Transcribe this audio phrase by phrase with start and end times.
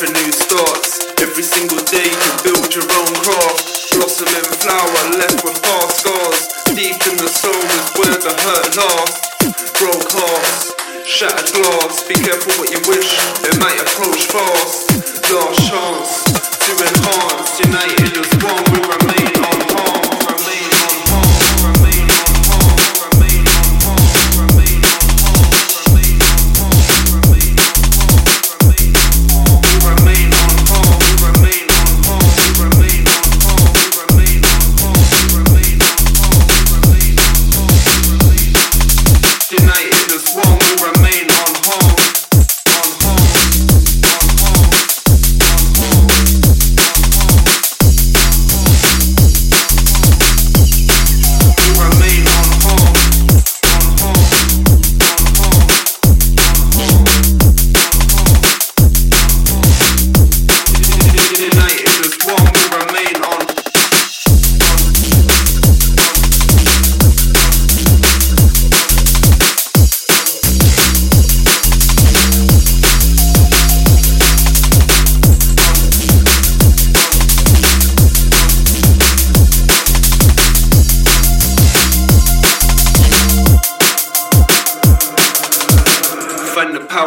[0.00, 1.12] for new starts.
[1.20, 3.92] Every single day you build your own craft.
[3.92, 6.40] Blossoming flower left with past scars.
[6.72, 9.20] Deep in the soul is where the hurt lasts.
[9.76, 10.72] Broke hearts,
[11.04, 12.00] shattered glass.
[12.08, 13.12] Be careful what you wish,
[13.44, 14.88] it might approach fast.
[15.28, 16.24] Last chance
[16.64, 17.60] to enhance.
[17.60, 18.80] United as one, we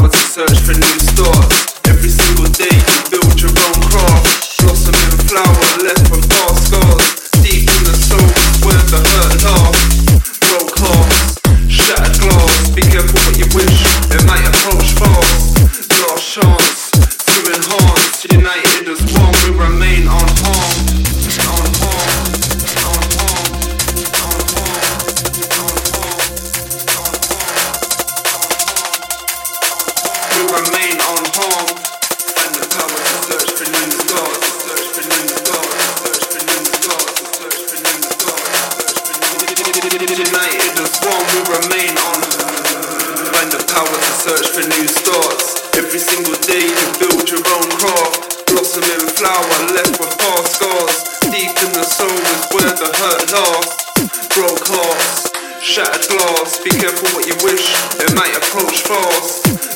[0.00, 1.76] Find to search for new starts.
[1.84, 4.56] Every single day you build your own craft.
[4.64, 7.28] Blossoming flower left with past scars.
[7.44, 8.32] Deep in the soul
[8.64, 10.40] where the hurt lasts.
[10.48, 10.72] Broke
[11.68, 12.70] shattered glass.
[12.72, 13.84] Be careful what you wish,
[14.16, 15.60] it might approach fast.
[16.16, 18.24] Chance to enhance.
[18.30, 18.69] United
[44.20, 45.64] search for new starts.
[45.80, 48.44] Every single day you build your own craft.
[48.52, 50.96] Blossoming flower left with past scars.
[51.32, 53.80] Deep in the soul is where the hurt lasts.
[54.36, 55.32] Broke hearts,
[55.64, 56.60] shattered glass.
[56.60, 59.69] Be careful what you wish, it might approach fast.